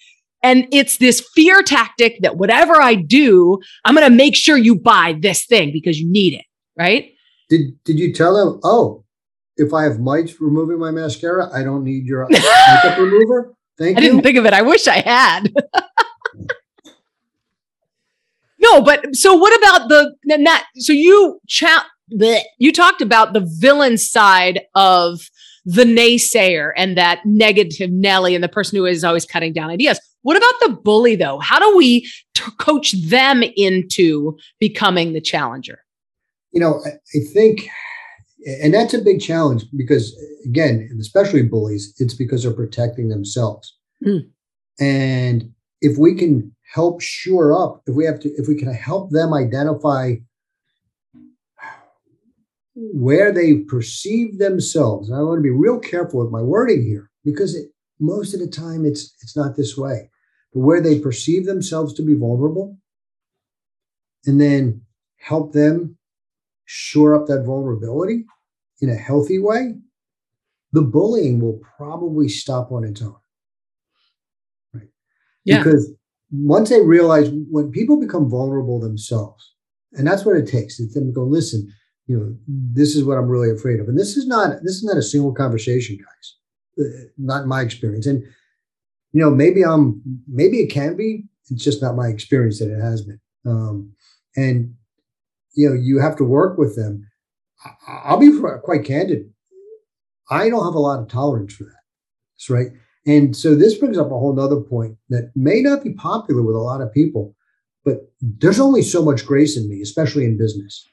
[0.44, 4.76] and it's this fear tactic that whatever i do i'm going to make sure you
[4.76, 6.46] buy this thing because you need it
[6.78, 7.12] right
[7.50, 9.04] did did you tell them oh
[9.58, 13.54] if I have mites removing my mascara, I don't need your makeup remover.
[13.78, 14.08] Thank I you.
[14.08, 14.54] I didn't think of it.
[14.54, 15.54] I wish I had.
[18.60, 20.68] no, but so what about the that?
[20.78, 21.40] So you
[22.20, 22.46] chat.
[22.60, 25.30] You talked about the villain side of
[25.66, 30.00] the naysayer and that negative Nelly and the person who is always cutting down ideas.
[30.22, 31.40] What about the bully though?
[31.40, 32.02] How do we
[32.34, 35.80] t- coach them into becoming the challenger?
[36.52, 37.68] You know, I, I think,
[38.46, 40.16] and that's a big challenge because,
[40.46, 43.76] again, especially bullies, it's because they're protecting themselves.
[44.06, 44.30] Mm.
[44.80, 49.12] And if we can help shore up, if we have to, if we can help
[49.12, 50.16] them identify
[52.76, 55.10] where they perceive themselves.
[55.10, 58.40] And I want to be real careful with my wording here because it, most of
[58.40, 60.10] the time it's it's not this way.
[60.54, 62.78] But where they perceive themselves to be vulnerable,
[64.26, 64.82] and then
[65.18, 65.98] help them
[66.66, 68.26] shore up that vulnerability
[68.82, 69.76] in a healthy way,
[70.74, 73.16] the bullying will probably stop on its own.
[74.74, 74.90] Right.
[75.46, 75.60] Yeah.
[75.60, 75.94] Because
[76.32, 79.54] once they realize when people become vulnerable themselves,
[79.94, 81.72] and that's what it takes, it's them to go, listen,
[82.08, 83.88] you know, this is what I'm really afraid of.
[83.88, 86.36] And this is not this is not a single conversation, guys.
[86.80, 88.06] Uh, not my experience.
[88.06, 88.24] And
[89.12, 91.24] you know, maybe I'm maybe it can be.
[91.50, 93.20] It's just not my experience that it has been.
[93.46, 93.94] Um,
[94.36, 94.76] and
[95.56, 97.08] you know, you have to work with them.
[97.88, 98.32] I'll be
[98.64, 99.32] quite candid.
[100.30, 101.82] I don't have a lot of tolerance for that.
[102.36, 102.68] That's right.
[103.08, 106.56] And so this brings up a whole nother point that may not be popular with
[106.56, 107.36] a lot of people,
[107.84, 110.88] but there's only so much grace in me, especially in business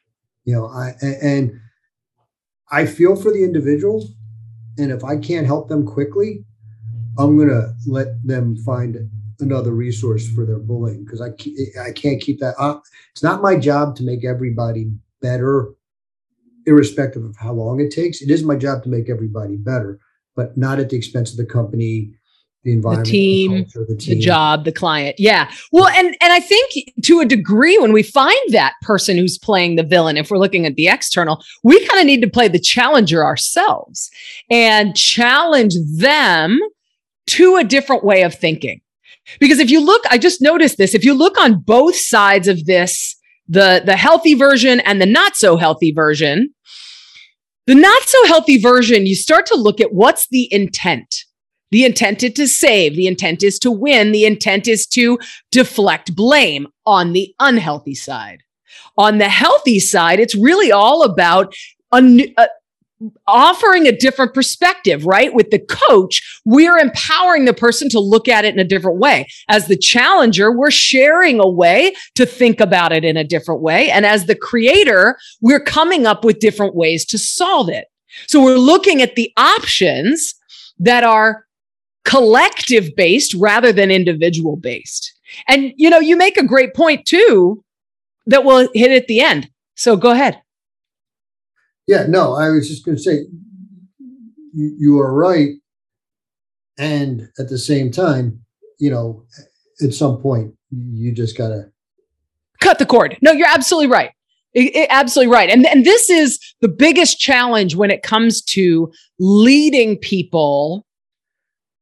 [0.44, 1.58] you know i and
[2.70, 4.08] i feel for the individual
[4.78, 6.44] and if i can't help them quickly
[7.18, 8.96] i'm to let them find
[9.40, 11.30] another resource for their bullying because i
[11.80, 15.74] i can't keep that up it's not my job to make everybody better
[16.66, 18.22] irrespective of how long it takes.
[18.22, 19.98] It is my job to make everybody better
[20.34, 22.14] but not at the expense of the company
[22.64, 24.14] the environment, the team, the, culture, the, team.
[24.14, 25.16] the job, the client.
[25.18, 25.50] Yeah.
[25.72, 26.72] Well, and and I think
[27.02, 30.66] to a degree, when we find that person who's playing the villain, if we're looking
[30.66, 34.10] at the external, we kind of need to play the challenger ourselves
[34.48, 36.60] and challenge them
[37.28, 38.80] to a different way of thinking.
[39.40, 40.94] Because if you look, I just noticed this.
[40.94, 43.16] If you look on both sides of this,
[43.48, 46.54] the the healthy version and the not so healthy version,
[47.66, 51.24] the not so healthy version, you start to look at what's the intent
[51.72, 52.94] the intent is to save.
[52.94, 54.12] The intent is to win.
[54.12, 55.18] The intent is to
[55.50, 58.42] deflect blame on the unhealthy side.
[58.98, 61.54] On the healthy side, it's really all about
[61.92, 62.46] a, uh,
[63.26, 65.34] offering a different perspective, right?
[65.34, 69.26] With the coach, we're empowering the person to look at it in a different way.
[69.48, 73.90] As the challenger, we're sharing a way to think about it in a different way.
[73.90, 77.86] And as the creator, we're coming up with different ways to solve it.
[78.26, 80.34] So we're looking at the options
[80.78, 81.46] that are
[82.04, 85.12] collective based rather than individual based.
[85.48, 87.64] And, you know, you make a great point too
[88.26, 89.50] that we'll hit at the end.
[89.76, 90.40] So go ahead.
[91.86, 93.24] Yeah, no, I was just going to say
[94.54, 95.50] you, you are right.
[96.78, 98.40] And at the same time,
[98.78, 99.24] you know,
[99.82, 101.70] at some point, you just got to
[102.60, 103.16] cut the cord.
[103.20, 104.10] No, you're absolutely right.
[104.54, 105.50] It, it, absolutely right.
[105.50, 110.86] And, and this is the biggest challenge when it comes to leading people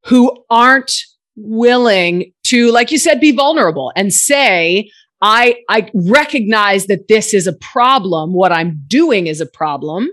[0.05, 0.93] who aren't
[1.37, 4.91] willing to, like you said, be vulnerable and say,
[5.23, 8.33] I, I recognize that this is a problem.
[8.33, 10.09] What I'm doing is a problem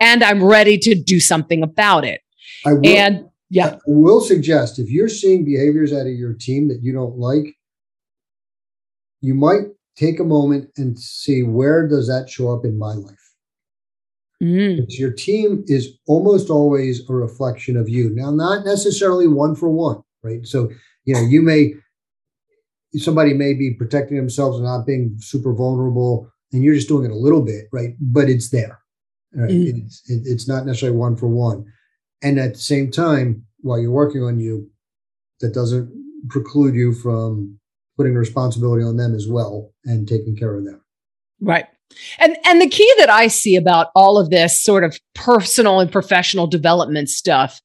[0.00, 2.20] and I'm ready to do something about it.
[2.66, 6.68] I will, and yeah, I will suggest if you're seeing behaviors out of your team
[6.68, 7.54] that you don't like,
[9.20, 9.66] you might
[9.96, 13.23] take a moment and see where does that show up in my life?
[14.42, 14.86] Mm.
[14.88, 18.10] Your team is almost always a reflection of you.
[18.10, 20.46] Now, not necessarily one for one, right?
[20.46, 20.70] So,
[21.04, 21.74] you know, you may,
[22.96, 27.10] somebody may be protecting themselves and not being super vulnerable, and you're just doing it
[27.12, 27.94] a little bit, right?
[28.00, 28.80] But it's there.
[29.34, 29.50] Right?
[29.50, 29.84] Mm.
[29.84, 31.64] It's, it, it's not necessarily one for one.
[32.22, 34.70] And at the same time, while you're working on you,
[35.40, 35.90] that doesn't
[36.28, 37.58] preclude you from
[37.96, 40.80] putting responsibility on them as well and taking care of them.
[41.40, 41.66] Right.
[42.18, 45.90] And and the key that I see about all of this sort of personal and
[45.90, 47.60] professional development stuff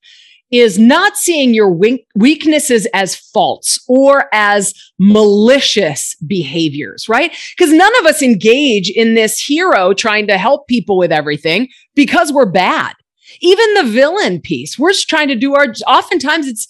[0.51, 1.71] is not seeing your
[2.15, 7.35] weaknesses as faults or as malicious behaviors, right?
[7.55, 12.33] Because none of us engage in this hero trying to help people with everything because
[12.33, 12.93] we're bad.
[13.41, 16.67] Even the villain piece, we're just trying to do our, oftentimes it's,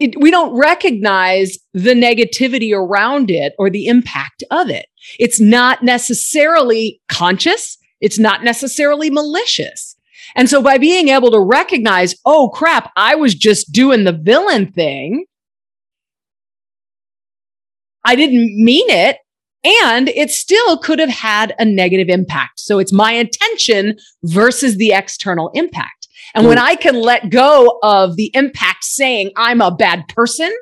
[0.00, 4.86] it, we don't recognize the negativity around it or the impact of it.
[5.18, 7.78] It's not necessarily conscious.
[8.00, 9.96] It's not necessarily malicious.
[10.34, 14.72] And so by being able to recognize, oh crap, I was just doing the villain
[14.72, 15.26] thing.
[18.04, 19.18] I didn't mean it.
[19.82, 22.60] And it still could have had a negative impact.
[22.60, 26.03] So it's my intention versus the external impact.
[26.34, 30.52] And when I can let go of the impact saying I'm a bad person,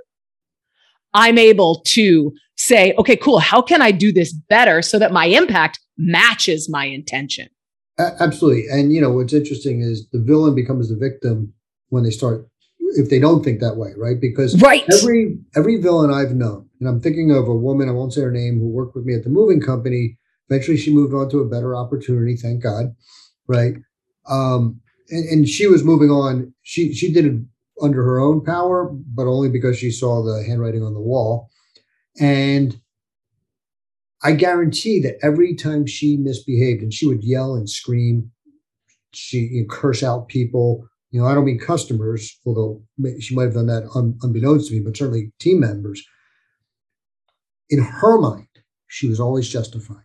[1.14, 3.38] I'm able to say, okay, cool.
[3.38, 7.48] How can I do this better so that my impact matches my intention?
[7.98, 8.66] Absolutely.
[8.70, 11.53] And you know, what's interesting is the villain becomes the victim
[11.90, 12.48] when they start
[12.94, 14.20] if they don't think that way, right?
[14.20, 14.84] Because right.
[14.92, 18.30] every every villain I've known, and I'm thinking of a woman, I won't say her
[18.30, 20.18] name, who worked with me at the moving company.
[20.48, 22.94] Eventually she moved on to a better opportunity, thank God.
[23.46, 23.74] Right.
[24.28, 24.80] Um,
[25.13, 26.53] and, and she was moving on.
[26.63, 27.41] She she did it
[27.81, 31.51] under her own power, but only because she saw the handwriting on the wall.
[32.21, 32.81] And
[34.23, 38.31] I guarantee that every time she misbehaved and she would yell and scream,
[39.13, 40.87] she curse out people.
[41.11, 42.83] You know, I don't mean customers, although
[43.21, 46.03] she might have done that un, unbeknownst to me, but certainly team members.
[47.69, 48.49] In her mind,
[48.87, 50.05] she was always justified.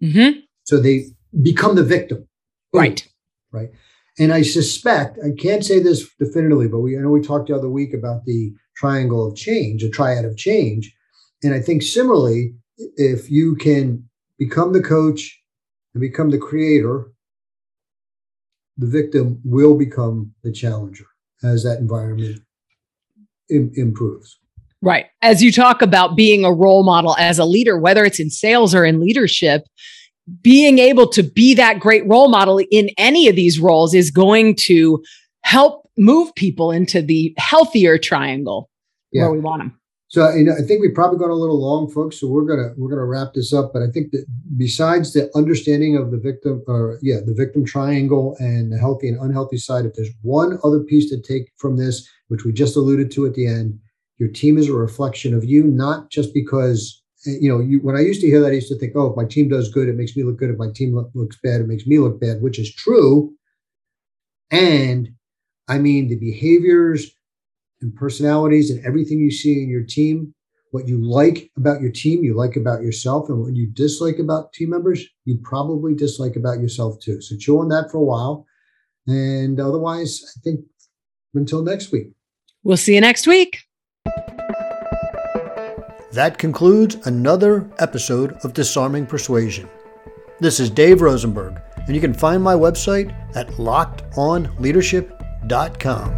[0.00, 0.40] Mm-hmm.
[0.64, 1.06] So they
[1.42, 2.28] become the victim.
[2.72, 3.08] Right.
[3.50, 3.70] Right.
[4.18, 7.56] And I suspect, I can't say this definitively, but we I know we talked the
[7.56, 10.94] other week about the triangle of change, a triad of change.
[11.42, 12.54] And I think similarly,
[12.96, 14.08] if you can
[14.38, 15.38] become the coach
[15.94, 17.12] and become the creator,
[18.78, 21.06] the victim will become the challenger
[21.42, 22.40] as that environment
[23.50, 24.38] Im- improves.
[24.82, 25.06] Right.
[25.22, 28.74] As you talk about being a role model as a leader, whether it's in sales
[28.74, 29.64] or in leadership,
[30.42, 34.56] being able to be that great role model in any of these roles is going
[34.56, 35.02] to
[35.42, 38.68] help move people into the healthier triangle
[39.12, 39.22] yeah.
[39.22, 39.78] where we want them.
[40.08, 42.20] So you know, I think we've probably gone a little long, folks.
[42.20, 43.72] So we're gonna we're gonna wrap this up.
[43.72, 44.24] But I think that
[44.56, 49.20] besides the understanding of the victim, or yeah, the victim triangle and the healthy and
[49.20, 53.10] unhealthy side, if there's one other piece to take from this, which we just alluded
[53.12, 53.80] to at the end,
[54.18, 57.60] your team is a reflection of you, not just because Eh, you know.
[57.60, 59.48] You, when I used to hear that, I used to think, oh, if my team
[59.48, 60.50] does good, it makes me look good.
[60.50, 63.34] If my team look, looks bad, it makes me look bad, which is true.
[64.50, 65.10] And
[65.68, 67.10] I mean, the behaviors
[67.80, 70.34] and personalities and everything you see in your team,
[70.70, 74.52] what you like about your team, you like about yourself, and what you dislike about
[74.52, 77.20] team members, you probably dislike about yourself too.
[77.20, 78.46] So chew on that for a while.
[79.06, 80.60] And otherwise, I think
[81.34, 82.08] until next week.
[82.62, 83.65] We'll see you next week.
[86.16, 89.68] That concludes another episode of Disarming Persuasion.
[90.40, 96.10] This is Dave Rosenberg, and you can find my website at lockedonleadership.com.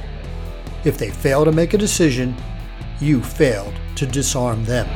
[0.83, 2.35] if they fail to make a decision,
[2.99, 4.87] you failed to disarm them.